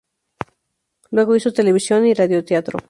[1.11, 2.79] Luego hizo televisión y radioteatro.